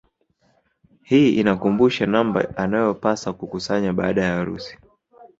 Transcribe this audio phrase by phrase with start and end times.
[1.07, 4.77] Hii inamkumbusha ngapi anavyopaswa kukusanya baada ya harusi